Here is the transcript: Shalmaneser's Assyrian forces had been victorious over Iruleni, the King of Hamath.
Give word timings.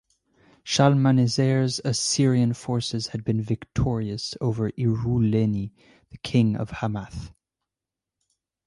Shalmaneser's 0.63 1.79
Assyrian 1.85 2.53
forces 2.55 3.05
had 3.09 3.23
been 3.23 3.39
victorious 3.39 4.33
over 4.41 4.71
Iruleni, 4.75 5.73
the 6.09 6.17
King 6.17 6.55
of 6.55 6.71
Hamath. 6.71 7.31